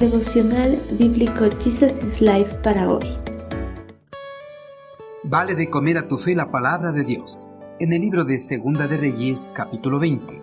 Devocional 0.00 0.78
Bíblico 0.98 1.46
Jesus 1.58 2.04
is 2.04 2.20
Life 2.20 2.54
para 2.62 2.86
hoy. 2.86 3.16
Vale 5.24 5.54
de 5.54 5.70
comer 5.70 5.96
a 5.96 6.06
tu 6.06 6.18
fe 6.18 6.34
la 6.34 6.50
palabra 6.50 6.92
de 6.92 7.02
Dios. 7.02 7.48
En 7.80 7.94
el 7.94 8.02
libro 8.02 8.26
de 8.26 8.38
Segunda 8.38 8.88
de 8.88 8.98
Reyes, 8.98 9.50
capítulo 9.54 9.98
20. 9.98 10.38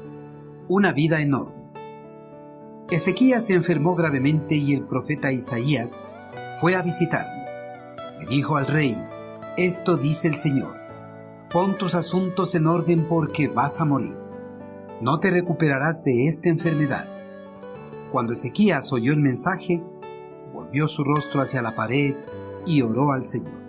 Una 0.69 0.91
vida 0.91 1.21
enorme. 1.21 1.53
Ezequías 2.89 3.45
se 3.45 3.53
enfermó 3.53 3.93
gravemente 3.93 4.55
y 4.55 4.73
el 4.73 4.85
profeta 4.85 5.31
Isaías 5.31 5.91
fue 6.59 6.73
a 6.75 6.81
visitarlo. 6.81 7.43
Le 8.21 8.25
dijo 8.25 8.57
al 8.57 8.65
rey, 8.65 8.97
esto 9.55 9.97
dice 9.97 10.29
el 10.29 10.37
Señor, 10.37 10.73
pon 11.51 11.77
tus 11.77 11.93
asuntos 11.93 12.55
en 12.55 12.65
orden 12.65 13.05
porque 13.07 13.49
vas 13.49 13.79
a 13.79 13.85
morir. 13.85 14.15
No 14.99 15.19
te 15.19 15.29
recuperarás 15.29 16.03
de 16.03 16.25
esta 16.25 16.49
enfermedad. 16.49 17.05
Cuando 18.13 18.33
Ezequías 18.33 18.93
oyó 18.93 19.11
el 19.11 19.19
mensaje, 19.19 19.81
volvió 20.53 20.87
su 20.87 21.03
rostro 21.03 21.41
hacia 21.41 21.63
la 21.63 21.71
pared 21.71 22.13
y 22.63 22.83
oró 22.83 23.11
al 23.11 23.25
Señor. 23.25 23.59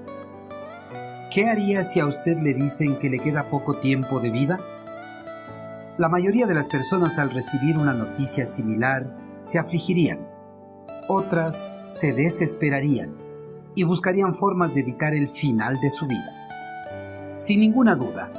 ¿Qué 1.32 1.48
haría 1.48 1.82
si 1.82 1.98
a 1.98 2.04
usted 2.04 2.36
le 2.36 2.52
dicen 2.52 2.98
que 2.98 3.08
le 3.08 3.20
queda 3.20 3.48
poco 3.48 3.72
tiempo 3.78 4.20
de 4.20 4.28
vida? 4.28 4.60
La 5.96 6.10
mayoría 6.10 6.46
de 6.46 6.52
las 6.52 6.68
personas 6.68 7.18
al 7.18 7.30
recibir 7.30 7.78
una 7.78 7.94
noticia 7.94 8.44
similar 8.44 9.16
se 9.40 9.58
afligirían, 9.58 10.28
otras 11.08 11.56
se 11.86 12.12
desesperarían 12.12 13.14
y 13.74 13.84
buscarían 13.84 14.34
formas 14.34 14.74
de 14.74 14.80
evitar 14.80 15.14
el 15.14 15.30
final 15.30 15.80
de 15.80 15.88
su 15.88 16.06
vida. 16.06 17.38
Sin 17.38 17.60
ninguna 17.60 17.94
duda, 17.94 18.30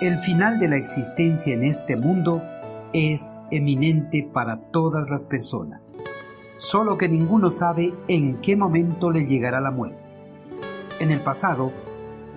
el 0.00 0.20
final 0.20 0.58
de 0.58 0.68
la 0.68 0.76
existencia 0.76 1.52
en 1.52 1.64
este 1.64 1.96
mundo 1.96 2.40
es 2.92 3.42
eminente 3.50 4.28
para 4.32 4.60
todas 4.70 5.08
las 5.10 5.24
personas, 5.24 5.94
solo 6.58 6.98
que 6.98 7.08
ninguno 7.08 7.50
sabe 7.50 7.94
en 8.08 8.40
qué 8.40 8.56
momento 8.56 9.10
le 9.10 9.26
llegará 9.26 9.60
la 9.60 9.70
muerte. 9.70 9.98
En 10.98 11.10
el 11.10 11.20
pasado, 11.20 11.72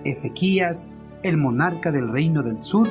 Ezequías, 0.04 0.96
el 1.22 1.36
monarca 1.36 1.90
del 1.90 2.08
reino 2.08 2.42
del 2.42 2.62
sur, 2.62 2.86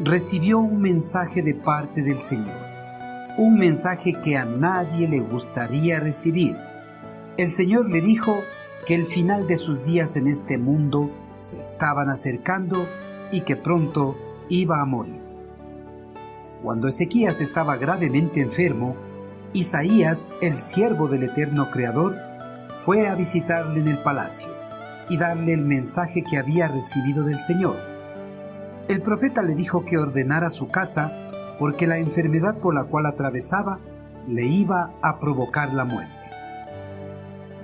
recibió 0.00 0.58
un 0.58 0.80
mensaje 0.80 1.42
de 1.42 1.54
parte 1.54 2.02
del 2.02 2.18
Señor, 2.18 2.56
un 3.38 3.58
mensaje 3.58 4.14
que 4.24 4.36
a 4.36 4.44
nadie 4.44 5.08
le 5.08 5.20
gustaría 5.20 6.00
recibir. 6.00 6.56
El 7.36 7.50
Señor 7.50 7.90
le 7.90 8.00
dijo 8.00 8.34
que 8.86 8.94
el 8.94 9.06
final 9.06 9.46
de 9.46 9.56
sus 9.56 9.84
días 9.84 10.16
en 10.16 10.26
este 10.26 10.58
mundo 10.58 11.10
se 11.38 11.60
estaban 11.60 12.10
acercando 12.10 12.86
y 13.30 13.42
que 13.42 13.56
pronto 13.56 14.16
iba 14.48 14.80
a 14.80 14.84
morir. 14.84 15.33
Cuando 16.64 16.88
Ezequías 16.88 17.40
estaba 17.40 17.76
gravemente 17.76 18.40
enfermo, 18.40 18.96
Isaías, 19.52 20.32
el 20.42 20.60
siervo 20.60 21.06
del 21.06 21.22
eterno 21.22 21.70
Creador, 21.70 22.16
fue 22.84 23.06
a 23.06 23.14
visitarle 23.14 23.78
en 23.78 23.86
el 23.86 23.98
palacio 23.98 24.48
y 25.08 25.16
darle 25.16 25.52
el 25.52 25.60
mensaje 25.60 26.24
que 26.24 26.38
había 26.38 26.66
recibido 26.66 27.22
del 27.22 27.38
Señor 27.38 27.76
el 28.86 29.00
profeta 29.00 29.42
le 29.42 29.54
dijo 29.54 29.86
que 29.86 29.96
ordenara 29.96 30.50
su 30.50 30.68
casa 30.68 31.10
porque 31.58 31.86
la 31.86 31.96
enfermedad 31.96 32.58
por 32.58 32.74
la 32.74 32.84
cual 32.84 33.06
atravesaba 33.06 33.78
le 34.28 34.44
iba 34.44 34.90
a 35.00 35.18
provocar 35.20 35.72
la 35.72 35.84
muerte. 35.84 36.12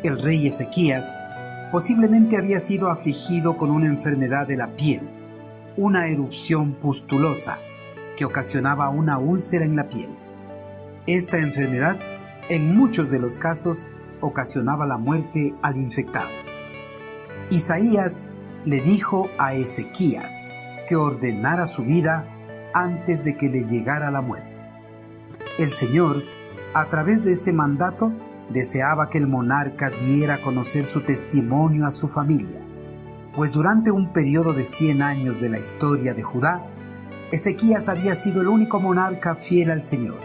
El 0.02 0.20
rey 0.22 0.46
Ezequías 0.46 1.14
posiblemente 1.72 2.38
había 2.38 2.58
sido 2.58 2.90
afligido 2.90 3.58
con 3.58 3.70
una 3.70 3.86
enfermedad 3.86 4.46
de 4.46 4.56
la 4.56 4.68
piel, 4.68 5.02
una 5.76 6.08
erupción 6.08 6.72
pustulosa 6.72 7.58
que 8.20 8.26
ocasionaba 8.26 8.90
una 8.90 9.16
úlcera 9.16 9.64
en 9.64 9.76
la 9.76 9.88
piel. 9.88 10.10
Esta 11.06 11.38
enfermedad, 11.38 11.96
en 12.50 12.74
muchos 12.74 13.10
de 13.10 13.18
los 13.18 13.38
casos, 13.38 13.88
ocasionaba 14.20 14.84
la 14.86 14.98
muerte 14.98 15.54
al 15.62 15.78
infectado. 15.78 16.28
Isaías 17.48 18.26
le 18.66 18.82
dijo 18.82 19.30
a 19.38 19.54
Ezequías, 19.54 20.42
que 20.86 20.96
ordenara 20.96 21.66
su 21.66 21.82
vida 21.82 22.26
antes 22.74 23.24
de 23.24 23.38
que 23.38 23.48
le 23.48 23.64
llegara 23.64 24.10
la 24.10 24.20
muerte. 24.20 24.54
El 25.58 25.72
Señor, 25.72 26.22
a 26.74 26.90
través 26.90 27.24
de 27.24 27.32
este 27.32 27.54
mandato, 27.54 28.12
deseaba 28.50 29.08
que 29.08 29.16
el 29.16 29.28
monarca 29.28 29.88
diera 29.88 30.34
a 30.34 30.42
conocer 30.42 30.84
su 30.84 31.00
testimonio 31.00 31.86
a 31.86 31.90
su 31.90 32.06
familia, 32.06 32.60
pues 33.34 33.50
durante 33.50 33.90
un 33.90 34.12
periodo 34.12 34.52
de 34.52 34.64
100 34.64 35.00
años 35.00 35.40
de 35.40 35.48
la 35.48 35.58
historia 35.58 36.12
de 36.12 36.22
Judá, 36.22 36.66
Ezequías 37.32 37.88
había 37.88 38.16
sido 38.16 38.40
el 38.40 38.48
único 38.48 38.80
monarca 38.80 39.36
fiel 39.36 39.70
al 39.70 39.84
Señor, 39.84 40.18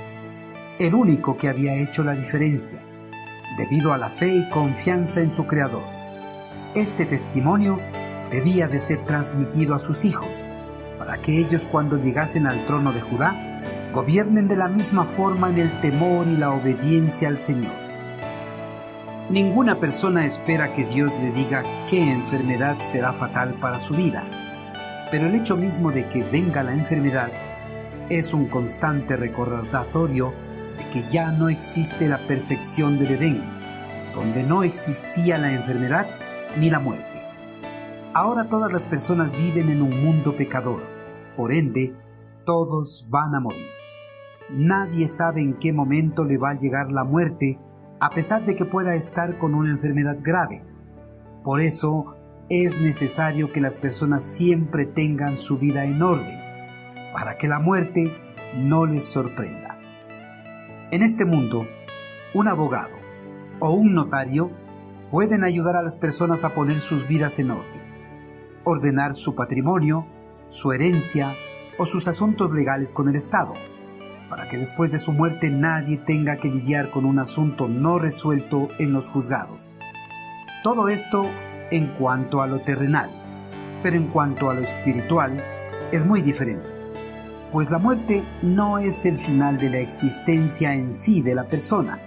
el 0.80 0.96
único 0.96 1.38
que 1.38 1.48
había 1.48 1.76
hecho 1.76 2.04
la 2.04 2.14
diferencia, 2.14 2.80
debido 3.60 3.94
a 3.94 4.00
la 4.00 4.10
fe 4.10 4.34
y 4.34 4.50
confianza 4.50 5.20
en 5.20 5.30
su 5.30 5.46
Creador. 5.46 5.84
Este 6.74 7.06
testimonio 7.06 7.78
debía 8.32 8.68
de 8.68 8.80
ser 8.80 9.06
transmitido 9.06 9.76
a 9.76 9.80
sus 9.80 10.04
hijos, 10.04 10.48
para 10.98 11.22
que 11.22 11.38
ellos 11.38 11.68
cuando 11.68 12.00
llegasen 12.00 12.48
al 12.48 12.66
trono 12.66 12.92
de 12.92 13.02
Judá, 13.02 13.62
gobiernen 13.94 14.48
de 14.48 14.58
la 14.58 14.68
misma 14.68 15.06
forma 15.06 15.52
en 15.52 15.60
el 15.60 15.82
temor 15.82 16.26
y 16.26 16.36
la 16.38 16.54
obediencia 16.54 17.28
al 17.28 17.38
Señor. 17.38 17.74
Ninguna 19.30 19.80
persona 19.80 20.26
espera 20.26 20.74
que 20.74 20.86
Dios 20.86 21.14
le 21.22 21.32
diga 21.32 21.62
qué 21.88 22.02
enfermedad 22.02 22.78
será 22.80 23.14
fatal 23.14 23.54
para 23.62 23.80
su 23.80 23.94
vida, 23.94 24.24
pero 25.16 25.28
el 25.28 25.36
hecho 25.36 25.56
mismo 25.56 25.94
de 25.94 26.10
que 26.10 26.24
venga 26.24 26.62
la 26.62 26.74
enfermedad 26.74 27.32
es 28.10 28.34
un 28.34 28.48
constante 28.48 29.16
recordatorio 29.16 30.34
de 30.78 30.90
que 30.92 31.10
ya 31.10 31.32
no 31.32 31.48
existe 31.48 32.10
la 32.10 32.18
perfección 32.18 33.00
del 33.00 33.12
Edén, 33.12 33.42
donde 34.14 34.44
no 34.44 34.64
existía 34.64 35.38
la 35.38 35.54
enfermedad 35.54 36.06
ni 36.60 36.70
la 36.70 36.80
muerte. 36.80 37.06
Ahora 38.14 38.50
todas 38.50 38.70
las 38.74 38.84
personas 38.84 39.32
viven 39.32 39.70
en 39.70 39.82
un 39.82 40.04
mundo 40.04 40.36
pecador, 40.36 40.82
por 41.38 41.54
ende, 41.54 41.94
todos 42.46 43.08
van 43.10 43.36
a 43.36 43.40
morir. 43.40 43.68
Nadie 44.50 45.08
sabe 45.08 45.40
en 45.40 45.54
qué 45.54 45.72
momento 45.72 46.26
le 46.26 46.38
va 46.38 46.50
a 46.50 46.60
llegar 46.60 46.92
la 46.92 47.06
muerte, 47.06 47.58
a 48.02 48.10
pesar 48.10 48.46
de 48.46 48.58
que 48.58 48.66
pueda 48.66 48.96
estar 48.96 49.38
con 49.38 49.54
una 49.54 49.72
enfermedad 49.72 50.18
grave. 50.22 50.62
Por 51.42 51.62
eso 51.62 52.18
es 52.50 52.80
necesario 52.82 53.52
que 53.52 53.62
las 53.62 53.78
personas 53.78 54.24
siempre 54.24 54.86
tengan 54.86 55.38
su 55.38 55.58
vida 55.58 55.86
en 55.86 56.02
orden, 56.02 56.40
para 57.14 57.38
que 57.38 57.48
la 57.48 57.60
muerte 57.60 58.12
no 58.56 58.86
les 58.86 59.06
sorprenda. 59.06 59.80
En 60.92 61.02
este 61.02 61.26
mundo, 61.26 61.68
un 62.34 62.48
abogado 62.48 62.96
o 63.60 63.72
un 63.72 63.94
notario 63.94 64.52
pueden 65.12 65.44
ayudar 65.44 65.76
a 65.76 65.82
las 65.82 65.98
personas 65.98 66.44
a 66.44 66.54
poner 66.54 66.80
sus 66.80 67.08
vidas 67.08 67.40
en 67.40 67.52
orden 67.52 67.86
ordenar 68.66 69.16
su 69.16 69.36
patrimonio, 69.36 70.06
su 70.50 70.74
herencia 70.74 71.34
o 71.78 71.86
sus 71.86 72.08
asuntos 72.08 72.52
legales 72.52 72.92
con 72.92 73.08
el 73.08 73.16
Estado, 73.16 73.54
para 74.30 74.50
que 74.50 74.58
después 74.58 74.92
de 74.92 75.00
su 75.00 75.14
muerte 75.14 75.50
nadie 75.50 75.98
tenga 75.98 76.38
que 76.38 76.50
lidiar 76.50 76.90
con 76.90 77.06
un 77.06 77.20
asunto 77.20 77.68
no 77.68 78.00
resuelto 78.00 78.68
en 78.80 78.92
los 78.92 79.08
juzgados. 79.08 79.72
Todo 80.66 80.90
esto 80.90 81.30
en 81.70 81.90
cuanto 81.90 82.42
a 82.42 82.48
lo 82.48 82.58
terrenal, 82.58 83.12
pero 83.84 83.98
en 83.98 84.08
cuanto 84.08 84.50
a 84.50 84.56
lo 84.56 84.62
espiritual 84.62 85.38
es 85.92 86.08
muy 86.08 86.24
diferente, 86.24 86.68
pues 87.52 87.70
la 87.70 87.78
muerte 87.78 88.24
no 88.42 88.80
es 88.80 89.06
el 89.06 89.20
final 89.20 89.60
de 89.60 89.70
la 89.70 89.78
existencia 89.78 90.74
en 90.74 90.92
sí 90.92 91.22
de 91.22 91.36
la 91.36 91.44
persona, 91.44 92.00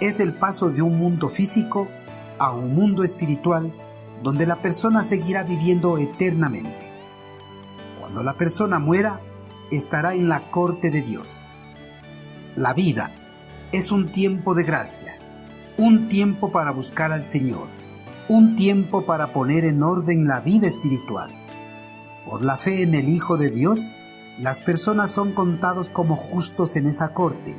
es 0.00 0.18
el 0.18 0.32
paso 0.32 0.70
de 0.70 0.82
un 0.82 0.98
mundo 0.98 1.28
físico 1.28 1.86
a 2.40 2.50
un 2.50 2.74
mundo 2.74 3.04
espiritual 3.04 3.70
donde 4.24 4.44
la 4.44 4.56
persona 4.56 5.04
seguirá 5.04 5.44
viviendo 5.44 5.98
eternamente. 5.98 6.90
Cuando 8.00 8.24
la 8.24 8.32
persona 8.32 8.80
muera, 8.80 9.20
estará 9.70 10.14
en 10.14 10.28
la 10.28 10.50
corte 10.50 10.90
de 10.90 11.02
Dios. 11.02 11.46
La 12.56 12.72
vida 12.72 13.12
es 13.70 13.92
un 13.92 14.08
tiempo 14.08 14.56
de 14.56 14.64
gracia, 14.64 15.14
un 15.78 16.08
tiempo 16.08 16.50
para 16.50 16.72
buscar 16.72 17.12
al 17.12 17.24
Señor, 17.24 17.68
un 18.28 18.56
tiempo 18.56 19.06
para 19.06 19.32
poner 19.32 19.64
en 19.64 19.82
orden 19.82 20.28
la 20.28 20.40
vida 20.40 20.66
espiritual. 20.66 21.30
Por 22.28 22.44
la 22.44 22.58
fe 22.58 22.82
en 22.82 22.94
el 22.94 23.08
Hijo 23.08 23.38
de 23.38 23.50
Dios, 23.50 23.92
las 24.38 24.60
personas 24.60 25.10
son 25.10 25.32
contados 25.32 25.88
como 25.88 26.14
justos 26.16 26.76
en 26.76 26.86
esa 26.86 27.14
corte 27.14 27.56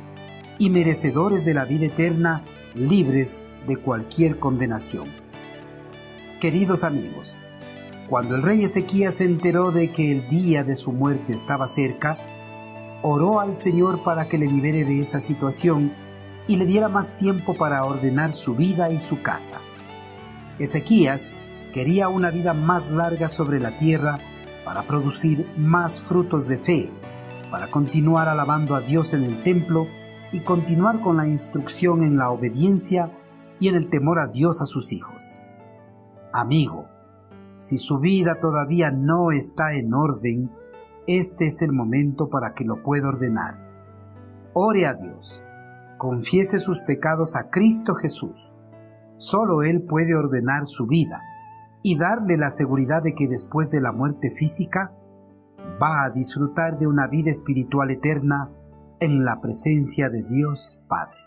y 0.58 0.70
merecedores 0.70 1.44
de 1.44 1.54
la 1.54 1.64
vida 1.64 1.86
eterna, 1.86 2.44
libres 2.76 3.42
de 3.66 3.78
cualquier 3.78 4.38
condenación. 4.38 5.08
Queridos 6.40 6.84
amigos, 6.84 7.36
cuando 8.08 8.36
el 8.36 8.42
rey 8.42 8.62
Ezequías 8.62 9.14
se 9.14 9.24
enteró 9.24 9.72
de 9.72 9.90
que 9.90 10.12
el 10.12 10.28
día 10.28 10.62
de 10.62 10.76
su 10.76 10.92
muerte 10.92 11.32
estaba 11.32 11.66
cerca, 11.66 12.16
oró 13.02 13.40
al 13.40 13.56
Señor 13.56 14.04
para 14.04 14.28
que 14.28 14.38
le 14.38 14.46
libere 14.46 14.84
de 14.84 15.00
esa 15.00 15.20
situación 15.20 15.92
y 16.46 16.56
le 16.56 16.66
diera 16.66 16.88
más 16.88 17.16
tiempo 17.16 17.54
para 17.54 17.84
ordenar 17.84 18.34
su 18.34 18.54
vida 18.54 18.92
y 18.92 19.00
su 19.00 19.20
casa. 19.20 19.58
Ezequías 20.60 21.30
quería 21.72 22.08
una 22.08 22.30
vida 22.30 22.52
más 22.52 22.90
larga 22.90 23.28
sobre 23.28 23.60
la 23.60 23.78
tierra 23.78 24.18
para 24.64 24.82
producir 24.82 25.50
más 25.56 26.02
frutos 26.02 26.46
de 26.46 26.58
fe, 26.58 26.90
para 27.50 27.70
continuar 27.70 28.28
alabando 28.28 28.74
a 28.74 28.80
Dios 28.80 29.14
en 29.14 29.24
el 29.24 29.42
templo 29.42 29.86
y 30.32 30.40
continuar 30.40 31.00
con 31.00 31.16
la 31.16 31.26
instrucción 31.26 32.02
en 32.02 32.18
la 32.18 32.30
obediencia 32.30 33.10
y 33.58 33.68
en 33.68 33.74
el 33.74 33.88
temor 33.88 34.20
a 34.20 34.28
Dios 34.28 34.60
a 34.60 34.66
sus 34.66 34.92
hijos. 34.92 35.40
Amigo, 36.32 36.86
si 37.56 37.78
su 37.78 37.98
vida 37.98 38.36
todavía 38.38 38.90
no 38.90 39.32
está 39.32 39.74
en 39.74 39.94
orden, 39.94 40.50
este 41.06 41.46
es 41.46 41.62
el 41.62 41.72
momento 41.72 42.28
para 42.28 42.52
que 42.54 42.64
lo 42.64 42.82
pueda 42.82 43.08
ordenar. 43.08 43.58
Ore 44.52 44.86
a 44.86 44.94
Dios, 44.94 45.42
confiese 45.96 46.60
sus 46.60 46.80
pecados 46.80 47.34
a 47.34 47.48
Cristo 47.48 47.94
Jesús. 47.94 48.54
Solo 49.20 49.62
Él 49.62 49.82
puede 49.82 50.14
ordenar 50.14 50.64
su 50.64 50.86
vida 50.86 51.22
y 51.82 51.98
darle 51.98 52.38
la 52.38 52.50
seguridad 52.50 53.02
de 53.02 53.14
que 53.14 53.28
después 53.28 53.70
de 53.70 53.82
la 53.82 53.92
muerte 53.92 54.30
física 54.30 54.94
va 55.80 56.04
a 56.04 56.10
disfrutar 56.10 56.78
de 56.78 56.86
una 56.86 57.06
vida 57.06 57.30
espiritual 57.30 57.90
eterna 57.90 58.50
en 58.98 59.26
la 59.26 59.42
presencia 59.42 60.08
de 60.08 60.22
Dios 60.22 60.82
Padre. 60.88 61.19